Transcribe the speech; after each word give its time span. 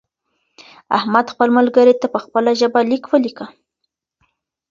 احمد 0.97 1.25
خپل 1.33 1.49
ملګري 1.57 1.93
ته 2.01 2.07
په 2.13 2.19
خپله 2.25 2.51
ژبه 2.59 2.79
لیک 2.89 3.03
ولیکه. 3.11 3.45